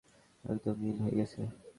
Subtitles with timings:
[0.43, 1.41] একদম নীল হয়ে গেছে।